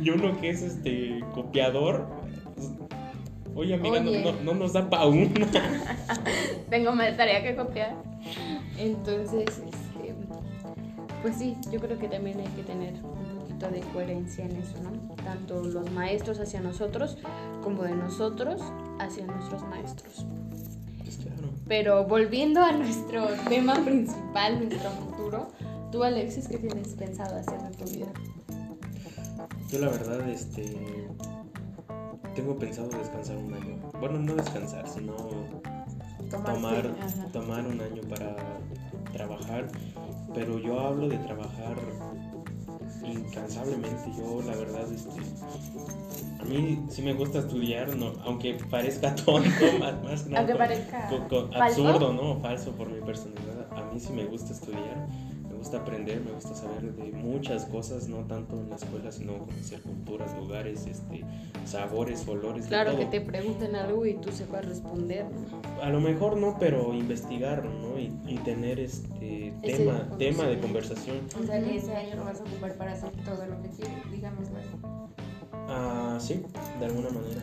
[0.00, 2.06] Y uno que es este copiador.
[2.54, 2.70] pues,
[3.56, 4.22] Oye, amiga, no- Oye.
[4.22, 5.48] No, no nos da pa' una.
[6.70, 7.96] Tengo más tarea que copiar.
[8.78, 10.14] Entonces, este,
[11.22, 12.94] pues sí, yo creo que también hay que tener
[13.54, 15.14] poquito de coherencia en eso, ¿no?
[15.22, 17.18] Tanto los maestros hacia nosotros
[17.62, 18.60] como de nosotros
[18.98, 20.26] hacia nuestros maestros.
[21.02, 21.48] Pues claro.
[21.68, 25.48] Pero volviendo a nuestro tema principal, nuestro futuro,
[25.92, 28.06] Tú, Alexis, ¿qué tienes pensado hacer de tu vida?
[29.70, 30.76] Yo la verdad, este,
[32.34, 33.76] tengo pensado descansar un año.
[34.00, 35.14] Bueno, no descansar, sino
[36.28, 37.26] Tomarte- tomar, ajá.
[37.32, 38.34] tomar un año para
[39.12, 39.68] trabajar.
[40.34, 41.76] Pero yo hablo de trabajar
[43.06, 44.10] incansablemente.
[44.16, 45.10] Yo la verdad, este,
[46.40, 50.52] a mí sí me gusta estudiar, no, aunque parezca tonto, más, más que nada Aunque
[50.52, 51.86] con- parezca con- con- falso.
[51.88, 52.40] absurdo, ¿no?
[52.40, 53.66] Falso por mi personalidad.
[53.72, 55.06] A mí sí me gusta estudiar,
[55.64, 59.80] gusta aprender, me gusta saber de muchas cosas, no tanto en la escuela, sino conocer
[59.80, 61.24] culturas, lugares, este,
[61.64, 62.64] sabores, olores.
[62.64, 63.00] de Claro, todo.
[63.00, 65.24] que te pregunten algo y tú sepas responder.
[65.24, 65.82] ¿no?
[65.82, 67.98] A lo mejor no, pero investigar, ¿no?
[67.98, 71.16] Y, y tener este Ese tema, tema de conversación.
[71.40, 74.10] O sea, que ese año lo vas a ocupar para hacer todo lo que quieres,
[74.12, 74.68] digámoslo así.
[75.66, 76.42] Ah, sí,
[76.78, 77.40] de alguna manera.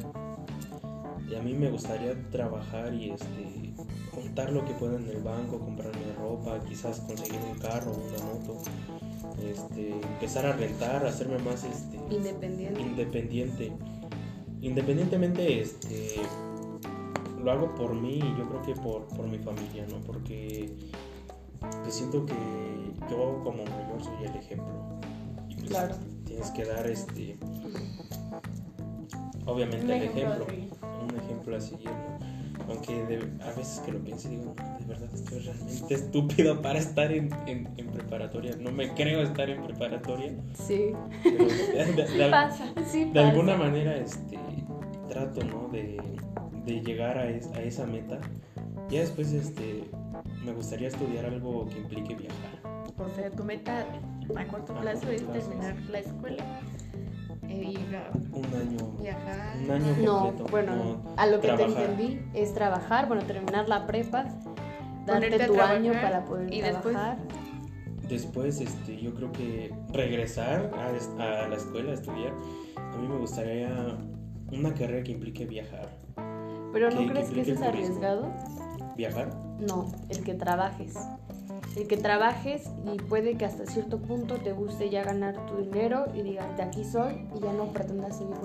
[1.27, 3.70] Y a mí me gustaría trabajar y este
[4.13, 8.62] juntar lo que pueda en el banco, comprarme ropa, quizás conseguir un carro, una moto,
[9.41, 12.82] este, empezar a rentar, hacerme más este Independiente.
[12.82, 13.72] independiente.
[14.62, 16.15] Independientemente, este,
[17.44, 20.00] lo hago por mí y yo creo que por, por mi familia, ¿no?
[20.02, 20.76] Porque
[21.60, 22.34] pues, siento que
[23.10, 24.74] yo como mayor soy el ejemplo.
[25.50, 25.96] Y pues, Claro.
[26.26, 27.38] tienes que dar este,
[29.46, 30.46] obviamente Un el ejemplo
[31.04, 32.40] un ejemplo a seguir, ¿no?
[32.71, 36.62] Aunque de- a veces que lo pienso y digo, "No, de verdad estoy realmente estúpido
[36.62, 38.55] para estar en, en- en preparatoria.
[38.60, 40.34] No me creo estar en preparatoria.
[40.53, 40.93] Sí.
[41.23, 43.29] Pero de- de- de- Pasa, sí de pasa.
[43.29, 44.38] alguna manera este
[45.10, 46.01] trato no de,
[46.65, 48.19] de llegar a, es- a esa meta
[48.89, 49.84] ya después este
[50.45, 52.60] me gustaría estudiar algo que implique viajar
[52.97, 53.86] O sea, tu meta
[54.36, 56.43] a corto A plazo corto es plazo, terminar la escuela
[57.63, 59.56] ir a un año viajar.
[59.63, 63.67] un año No, completo bueno, no, a lo que te entendí es trabajar, bueno, terminar
[63.69, 64.26] la prepa,
[65.06, 67.17] darte tu año para poder y después- trabajar.
[68.08, 70.88] después este yo creo que regresar a,
[71.43, 72.34] a la escuela a estudiar
[72.78, 73.69] a mí me gustaría
[74.52, 75.89] una carrera que implique viajar
[76.74, 78.28] Pero ¿no que crees que eso es arriesgado?
[78.97, 80.95] viajar No, el que trabajes.
[81.75, 86.05] El que trabajes y puede que hasta cierto punto te guste ya ganar tu dinero
[86.13, 88.36] y digas, de aquí soy y ya no pretendas seguir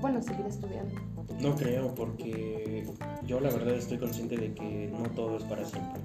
[0.00, 0.94] bueno, seguir estudiando.
[1.40, 2.86] No creo, porque
[3.26, 6.00] yo la verdad estoy consciente de que no todo es para siempre.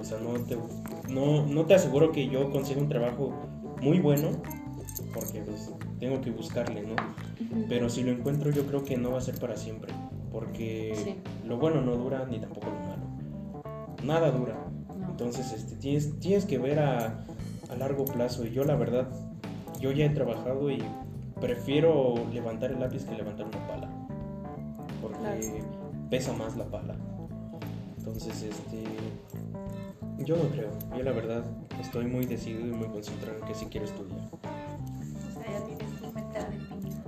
[0.00, 0.58] O sea, no te,
[1.08, 3.32] no, no te aseguro que yo consiga un trabajo
[3.80, 4.30] muy bueno,
[5.14, 6.96] porque pues, tengo que buscarle, ¿no?
[7.68, 9.92] Pero si lo encuentro yo creo que no va a ser para siempre,
[10.30, 11.16] porque Sí.
[11.46, 13.02] lo bueno no dura ni tampoco lo malo.
[14.04, 14.58] Nada dura.
[15.12, 17.24] Entonces este, tienes, tienes que ver a,
[17.70, 19.08] a largo plazo y yo la verdad,
[19.80, 20.82] yo ya he trabajado y
[21.40, 23.88] prefiero levantar el lápiz que levantar una pala.
[25.00, 25.40] Porque Claro.
[26.10, 26.96] pesa más la pala.
[27.98, 28.82] Entonces, este,
[30.24, 30.70] yo no creo.
[30.96, 31.44] Yo la verdad
[31.80, 34.18] estoy muy decidido y muy concentrado en que sí quiero estudiar.
[34.32, 37.02] O sea, ya tienes tu meta definida.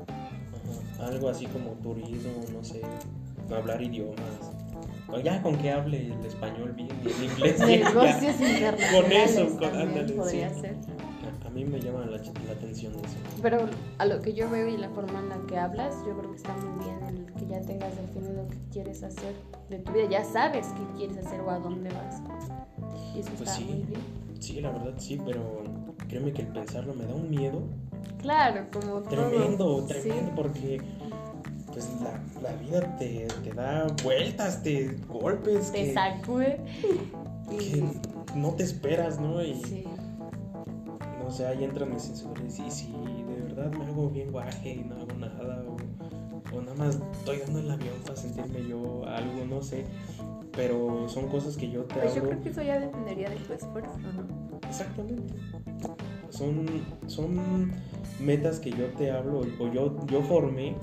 [1.01, 2.81] Algo así como turismo, no sé,
[3.55, 4.53] hablar idiomas.
[5.23, 7.61] Ya con que hable el español bien y el inglés.
[7.61, 10.61] Negocios internacionales Con eso, con- ándale, podría sí.
[10.61, 10.77] ser.
[11.45, 13.17] A, a mí me llama la, la atención eso.
[13.43, 16.31] Pero a lo que yo veo y la forma en la que hablas, yo creo
[16.31, 19.35] que está muy bien el que ya tengas definido qué quieres hacer
[19.71, 20.07] de tu vida.
[20.11, 22.23] Ya sabes qué quieres hacer o a dónde vas.
[23.15, 23.65] Y eso Pues está sí.
[23.65, 24.01] muy bien.
[24.41, 25.63] Sí, la verdad sí, pero
[26.09, 27.63] créeme que el pensarlo me da un miedo
[28.21, 29.87] Claro, como tremendo, todo.
[29.87, 30.81] tremendo, porque
[31.75, 36.61] pues la, la vida te, te da vueltas, te golpes te que, sacude.
[37.51, 37.85] que
[38.37, 39.43] no te esperas, ¿no?
[39.43, 39.85] Y sí.
[41.23, 44.85] no sé, ahí entran mis sensores y si de verdad me hago bien guaje y
[44.85, 49.45] no hago nada, o, o nada más estoy dando el avión para sentirme yo algo,
[49.45, 49.85] no sé.
[50.53, 52.31] Pero son cosas que yo te Pues yo hablo.
[52.31, 54.69] creo que eso ya dependería de tu esfuerzo, ¿no?
[54.69, 55.35] Exactamente.
[56.31, 56.65] Son,
[57.09, 57.73] son
[58.21, 60.77] metas que yo te hablo o yo, yo formé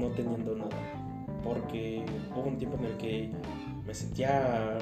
[0.00, 0.70] no teniendo nada.
[1.42, 2.04] Porque
[2.34, 3.30] hubo un tiempo en el que
[3.86, 4.78] me sentía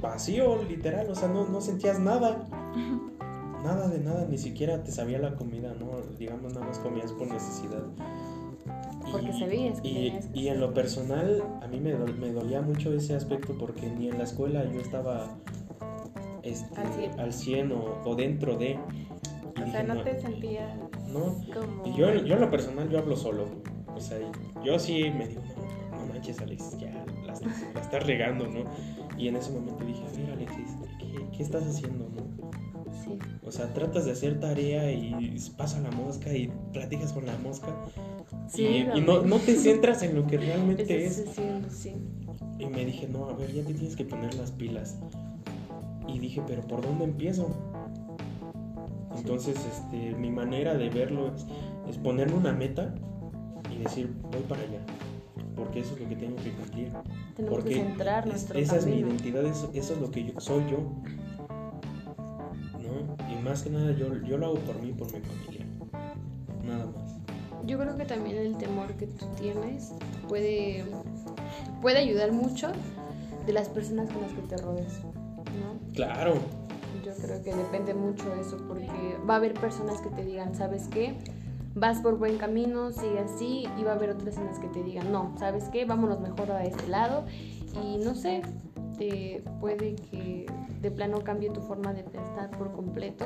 [0.00, 1.08] vacío, literal.
[1.10, 2.46] O sea, no, no sentías nada.
[3.62, 6.00] Nada de nada, ni siquiera te sabía la comida, ¿no?
[6.18, 7.82] Digamos, nada más comías por necesidad.
[9.10, 12.30] Porque sabías que y, tenías que y en lo personal, a mí me, dol- me
[12.32, 15.36] dolía mucho ese aspecto porque ni en la escuela yo estaba
[16.42, 17.20] este, Al cien.
[17.20, 18.72] al 100 o, o dentro de.
[18.72, 20.76] Y O dije, sea, no te sentías
[21.08, 21.36] no.
[21.54, 21.86] como...
[21.86, 23.46] Y yo, yo en lo personal, yo hablo solo.
[23.96, 24.18] O sea,
[24.64, 25.42] yo sí me digo,
[25.90, 28.64] no, no manches, Alexis, ya la, estás- la estás regando, ¿no?
[29.16, 32.24] Y en ese momento dije, a ver, Alexis, ¿qué, qué estás haciendo, no?
[33.04, 33.18] Sí.
[33.46, 37.68] O sea, tratas de hacer tarea y pasa la mosca y platicas con la mosca.
[38.48, 41.94] Sí, y, no, no te centras en lo que realmente es haciendo, sí.
[42.58, 44.98] Y me dije, no, a ver, ya te tienes que poner las pilas.
[46.08, 47.48] Y dije, pero ¿por dónde empiezo?
[49.16, 51.46] Entonces, este, mi manera de verlo es,
[51.88, 52.94] es ponerme una meta
[53.84, 54.80] decir, voy para allá.
[55.56, 56.88] Porque eso es lo que tengo que cumplir.
[57.36, 59.08] Tenemos Porque que centrar es- nuestro esa es mi camino.
[59.08, 60.78] identidad, eso, eso es lo que yo soy yo.
[62.82, 63.32] ¿No?
[63.32, 65.66] Y más que nada yo, yo lo hago por mí por mi familia.
[66.64, 67.14] Nada más.
[67.66, 69.92] Yo creo que también el temor que tú tienes
[70.28, 70.84] puede,
[71.80, 72.68] puede ayudar mucho
[73.46, 75.92] de las personas con las que te rodees, ¿no?
[75.94, 76.34] Claro.
[77.04, 78.88] Yo creo que depende mucho de eso, porque
[79.28, 81.14] va a haber personas que te digan, ¿sabes qué?
[81.74, 84.82] Vas por buen camino, sigue así, y va a haber otras en las que te
[84.84, 85.84] digan, no, ¿sabes qué?
[85.84, 87.24] Vámonos mejor a este lado,
[87.82, 88.42] y no sé,
[88.96, 90.46] te puede que
[90.80, 93.24] de plano cambie tu forma de pensar por completo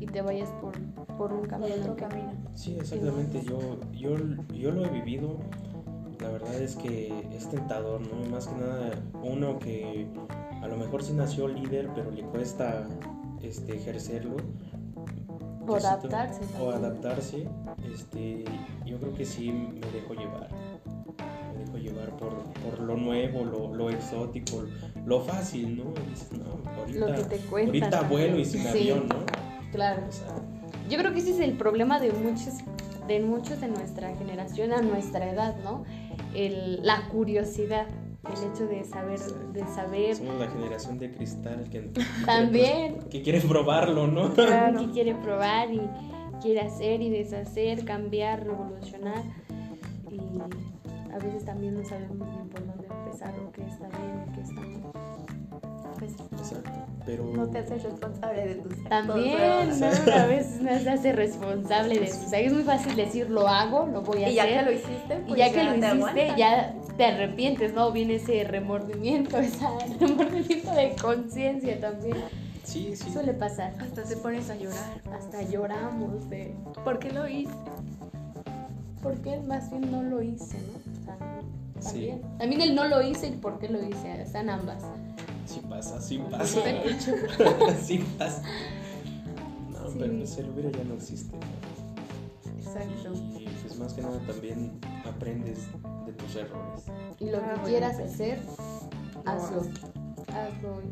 [0.00, 0.72] y te vayas por,
[1.18, 2.32] por un camino otro que- camino.
[2.54, 3.42] Sí, exactamente.
[3.42, 3.58] Yo,
[3.92, 4.16] yo,
[4.54, 5.36] yo lo he vivido.
[6.20, 8.30] La verdad es que es tentador, ¿no?
[8.30, 8.90] Más que nada,
[9.24, 10.06] uno que
[10.62, 12.86] a lo mejor sí nació líder, pero le cuesta
[13.42, 14.36] este, ejercerlo.
[15.66, 17.46] O adaptarse O adaptarse.
[17.92, 18.44] Este,
[18.84, 20.48] yo creo que sí me dejo llevar.
[21.56, 24.64] Me dejo llevar por, por lo nuevo, lo, lo exótico,
[25.06, 25.92] lo fácil, ¿no?
[26.06, 27.82] Y dices, no, ahorita, Lo que te cuentan.
[27.94, 28.68] ahorita vuelo y sin Sí.
[28.68, 29.16] avión, ¿no?
[29.72, 30.02] Claro.
[30.08, 30.34] O sea,
[30.90, 32.54] Yo creo que ese es el problema de muchos
[33.08, 35.82] de muchos de nuestra generación a nuestra edad, ¿no?
[36.34, 37.86] El, la curiosidad,
[38.24, 41.90] el hecho de saber, de saber somos la generación de cristal que,
[42.26, 44.32] también que quiere probarlo, ¿no?
[44.34, 45.80] que quiere probar y
[46.40, 49.22] quiere hacer y deshacer, cambiar, revolucionar
[50.10, 50.20] y
[51.12, 54.40] a veces también no sabemos bien por dónde empezar o qué está bien y qué
[54.40, 54.92] está mal.
[55.98, 56.70] Pues Exacto.
[57.04, 59.36] Pero no te haces responsable de tus actos, También.
[59.80, 60.12] ¿no?
[60.14, 62.32] A veces no se hace responsable de sus actos.
[62.34, 64.58] Es muy fácil decir lo hago, lo voy a Y ya hacer.
[64.58, 67.90] que lo hiciste, Y pues ya que lo te hiciste, ya te arrepientes, ¿no?
[67.92, 69.58] Viene ese remordimiento, ese
[70.00, 72.16] remordimiento de conciencia también.
[72.64, 73.10] sí, sí.
[73.12, 73.74] Suele pasar.
[73.80, 75.00] Hasta se pones a llorar.
[75.12, 77.52] Hasta lloramos de ¿Por qué lo hice?
[79.02, 81.00] por qué más bien no lo hice, ¿no?
[81.00, 81.04] O
[81.82, 82.12] sea, Sí.
[82.38, 82.60] también.
[82.62, 84.84] El no lo hice y por qué lo hice, están ambas.
[85.44, 86.60] Sí pasa, sí pasa.
[87.82, 88.42] Sí pasa.
[89.72, 89.96] No, Sí.
[89.98, 91.36] pero pues el hubiera ya no existe.
[91.36, 92.58] ¿no?
[92.60, 93.12] exacto.
[93.40, 94.70] Y pues más que nada también
[95.22, 95.68] aprendes
[96.06, 96.84] de tus errores.
[97.20, 98.40] Y lo Ah, que quieras hacer,
[99.24, 99.60] hazlo.
[99.60, 100.76] hazlo.
[100.76, 100.84] Hoy.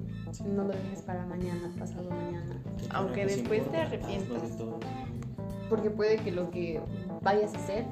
[0.46, 2.62] No lo dejes para mañana, pasado mañana.
[2.78, 4.56] ¿Qué Aunque después te arrepientas.
[4.58, 4.64] De.
[5.68, 6.80] Porque puede que lo que
[7.22, 7.84] vayas a hacer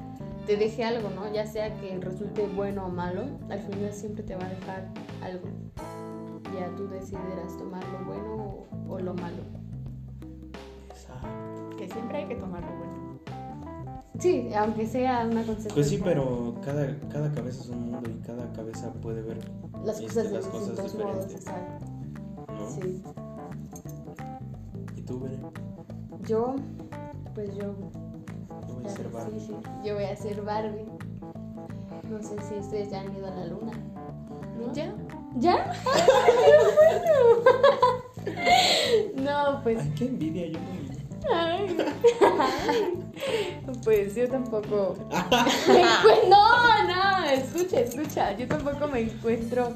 [0.45, 1.31] te deje algo, ¿no?
[1.33, 4.87] Ya sea que resulte bueno o malo, al final siempre te va a dejar
[5.21, 5.47] algo.
[6.57, 8.35] Ya tú decidirás tomar lo bueno
[8.87, 9.43] o, o lo malo.
[10.89, 11.75] Exacto.
[11.77, 12.88] Que siempre hay que tomar lo bueno.
[14.17, 15.73] Sí, aunque sea una consecuencia.
[15.75, 19.37] Pues sí, pero cada, cada cabeza es un mundo y cada cabeza puede ver
[19.85, 21.35] Las este, cosas de las cosas modos, diferentes.
[21.35, 21.85] exacto.
[22.47, 22.69] ¿no?
[22.69, 23.01] Sí.
[24.97, 25.41] ¿Y tú, Beren?
[26.27, 26.55] Yo,
[27.35, 27.75] pues yo.
[28.67, 29.39] Yo voy a ser Barbie.
[29.39, 29.53] Sí, sí.
[29.85, 30.85] Yo voy a ser Barbie.
[32.09, 33.71] No sé si ustedes ya han ido a la luna.
[34.59, 34.73] ¿No?
[34.73, 34.93] ¿Ya?
[35.37, 35.71] ¿Ya?
[35.95, 36.01] ¡Ay,
[36.35, 37.59] qué bueno!
[39.23, 40.88] No, pues Ay, qué envidia, yo no.
[43.83, 44.95] Pues yo tampoco.
[45.09, 48.31] encu- no, no, escucha, escucha.
[48.37, 49.73] Yo tampoco me encuentro.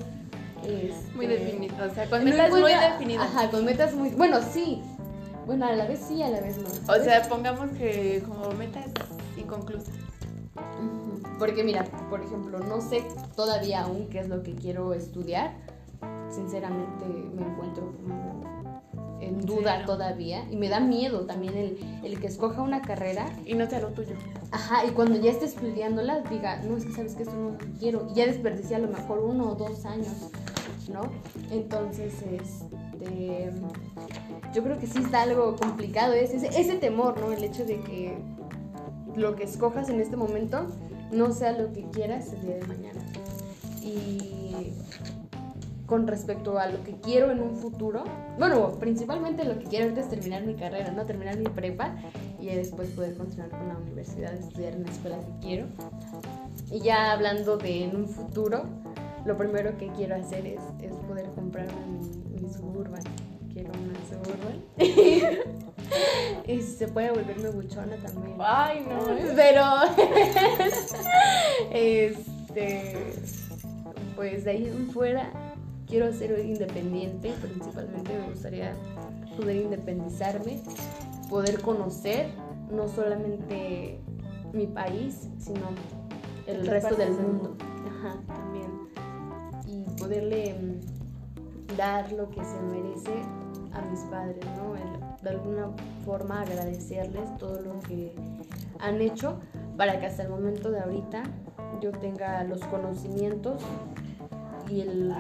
[0.63, 1.75] este, Muy definido.
[1.89, 3.27] O sea, con me metas muy definidas.
[3.29, 4.09] Ajá, con metas muy.
[4.11, 4.81] Bueno, sí.
[5.45, 6.69] Bueno, a la vez sí, a la vez no.
[6.93, 8.85] O sea, pongamos que como metas
[9.37, 9.93] inconclusas.
[11.37, 13.03] Porque mira, por ejemplo, no sé
[13.35, 15.53] todavía aún qué es lo que quiero estudiar.
[16.29, 18.62] Sinceramente me encuentro como
[19.27, 23.53] en duda todavía y me da miedo también el, el que escoja una carrera Y
[23.55, 24.15] no sea lo tuyo.
[24.51, 28.07] Ajá, y cuando ya esté estudiándola, diga, no, es que sabes que esto no quiero.
[28.11, 30.29] Y ya desperdicié a lo mejor uno o dos años,
[30.91, 31.01] ¿no?
[31.51, 33.51] Entonces, este.
[34.53, 37.31] Yo creo que sí está algo complicado, es ese, ese temor, ¿no?
[37.31, 38.15] El hecho de que
[39.15, 40.67] lo que escojas en este momento
[41.11, 43.01] no sea lo que quieras el día de mañana.
[43.81, 44.73] Y
[45.85, 48.03] con respecto a lo que quiero en un futuro,
[48.37, 51.05] bueno, principalmente lo que quiero ahorita es terminar mi carrera, ¿no?
[51.05, 51.95] Terminar mi prepa
[52.39, 55.67] y después poder continuar con la universidad, estudiar en la escuela que quiero.
[56.71, 58.63] Y ya hablando de en un futuro,
[59.25, 63.03] lo primero que quiero hacer es, es poder comprarme mi, mi suburban.
[63.53, 64.63] Quiero una suburban.
[66.47, 68.35] y si se puede volverme buchona también.
[68.39, 68.99] Ay, no.
[69.35, 69.63] Pero,
[71.71, 73.13] este,
[74.15, 75.31] pues de ahí en fuera,
[75.93, 78.73] quiero ser independiente, principalmente me gustaría
[79.37, 80.59] poder independizarme,
[81.29, 82.29] poder conocer
[82.71, 83.99] no solamente
[84.53, 85.67] mi país, sino
[86.47, 87.55] el resto del mundo.
[87.87, 88.71] Ajá, también.
[89.67, 93.13] Y poderle mm, dar lo que se merece
[93.73, 94.75] a mis padres, ¿no?
[94.75, 95.69] El, de alguna
[96.05, 98.15] forma agradecerles todo lo que
[98.79, 99.39] han hecho
[99.77, 101.21] para que hasta el momento de ahorita
[101.81, 103.61] yo tenga los conocimientos
[104.71, 105.13] y el-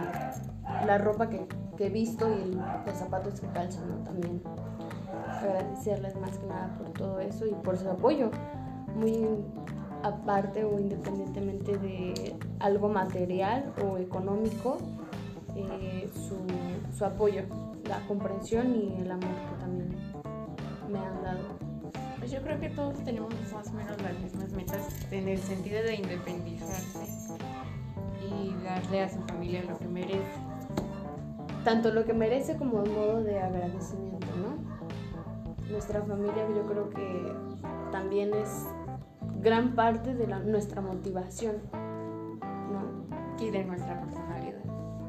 [0.85, 4.03] la ropa que, que he visto y los zapatos que calzo, ¿no?
[4.03, 4.41] También
[5.27, 8.31] agradecerles más que nada por todo eso y por su apoyo,
[8.95, 9.25] muy
[10.03, 14.77] aparte o independientemente de algo material o económico,
[15.55, 16.37] eh, su,
[16.95, 17.43] su apoyo,
[17.87, 19.95] la comprensión y el amor que también
[20.91, 21.63] me han dado.
[22.19, 25.81] Pues yo creo que todos tenemos más o menos las mismas metas en el sentido
[25.83, 27.35] de independizarse
[28.21, 30.39] y darle a su familia lo que merece.
[31.63, 35.71] Tanto lo que merece como un modo de agradecimiento, ¿no?
[35.71, 37.33] Nuestra familia yo creo que
[37.91, 38.65] también es
[39.41, 43.43] gran parte de la- nuestra motivación, ¿no?
[43.43, 44.59] Y de nuestra personalidad.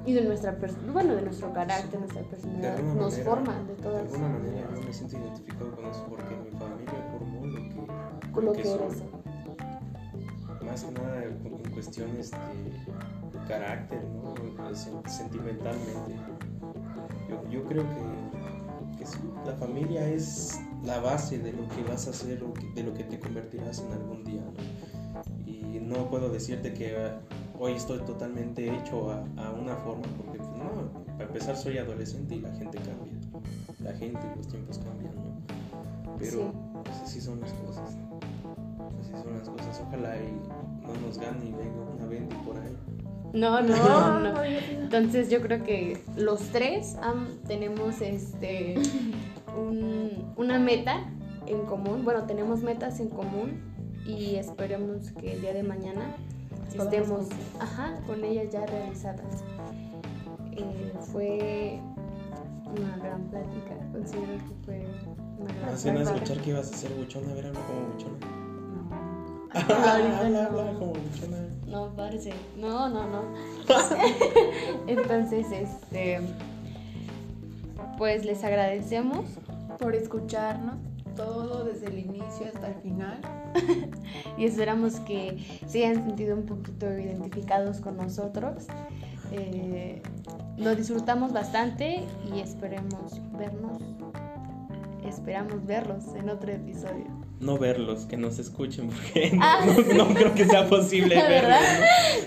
[0.06, 3.64] Y de nuestra pers- bueno, de nuestro carácter, nuestra De personalidad, nos manera- forma de
[3.74, 7.54] De todas alguna manera yo me siento identificado con eso porque mi familia formó lo
[7.68, 9.02] que, con lo que eres.
[10.64, 14.34] Más que nada en cuestiones de carácter, ¿no?
[14.74, 16.14] Sen- Sentimentalmente.
[17.28, 22.06] Yo, yo creo que, que sí, la familia es la base de lo que vas
[22.06, 24.42] a hacer o de lo que te convertirás en algún día.
[24.42, 25.50] ¿no?
[25.50, 26.96] Y no puedo decirte que
[27.58, 32.34] hoy estoy totalmente hecho a, a una forma porque pues, no, para empezar soy adolescente
[32.36, 33.12] y la gente cambia.
[33.80, 35.36] La gente y los tiempos cambian, ¿no?
[36.18, 36.44] Pero Sí.
[36.84, 37.96] pues, así son las cosas.
[39.00, 39.82] Así son las cosas.
[39.86, 40.32] Ojalá y
[40.86, 42.76] no nos gane y venga una Bendy por ahí.
[43.40, 44.44] No, no, no.
[44.44, 48.76] Entonces yo creo que los tres am- tenemos este
[49.58, 51.04] un- una meta
[51.46, 52.04] en común.
[52.04, 53.60] Bueno, tenemos metas en común
[54.06, 56.14] y esperemos que el día de mañana
[56.68, 57.26] estemos
[57.60, 59.42] ajá, con ellas ya realizadas.
[60.52, 61.80] Eh, fue
[62.66, 64.86] una gran plática, considero que fue
[65.38, 66.14] una gran plática.
[66.14, 68.43] escuchar que ibas a ser buchona, a ver, habla como buchona.
[69.54, 70.38] Habla, no.
[70.40, 71.48] habla como buchona.
[71.66, 72.32] No, parece.
[72.56, 73.22] No, no, no.
[74.86, 76.20] Entonces, este.
[77.98, 79.26] Pues les agradecemos.
[79.78, 80.76] Por escucharnos
[81.16, 83.18] todo desde el inicio hasta el final.
[84.38, 88.66] y esperamos que se hayan sentido un poquito identificados con nosotros.
[89.32, 90.02] Eh,
[90.56, 93.82] lo disfrutamos bastante y esperemos vernos.
[95.04, 97.06] Esperamos verlos en otro episodio.
[97.44, 99.82] No verlos, que nos escuchen, porque Ah, no, sí.
[99.96, 101.58] no creo que sea posible verlos.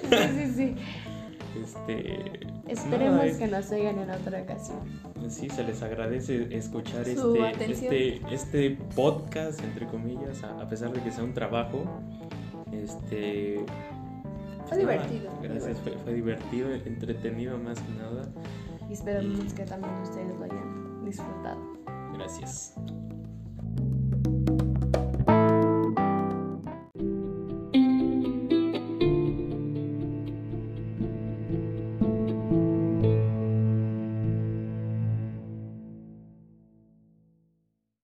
[0.03, 0.75] Sí, sí, sí.
[0.75, 1.61] ¿no?
[1.63, 4.77] Este, Esperemos nada, es- que nos oigan en otra ocasión.
[5.29, 7.93] Sí, se les agradece escuchar Su este, atención.
[7.93, 11.83] este, este podcast, entre comillas, a, a pesar de que sea un trabajo.
[12.71, 13.59] Este.
[14.67, 15.31] Fue nada, divertido.
[15.41, 18.27] Gracias, fue, fue divertido, entretenido más que nada.
[18.89, 21.59] Y esperamos que también ustedes lo hayan disfrutado.
[22.13, 22.73] Gracias.